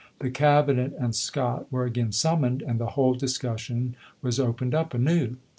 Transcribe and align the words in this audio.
The 0.17 0.31
Cab 0.31 0.67
inet 0.67 0.93
and 0.99 1.13
Scott 1.15 1.71
were 1.71 1.85
again 1.85 2.11
summoned, 2.11 2.63
and 2.63 2.79
the 2.79 2.87
whole 2.97 3.13
discussion 3.13 3.95
was 4.23 4.39
opened 4.39 4.73
up 4.73 4.95
anew. 4.95 5.35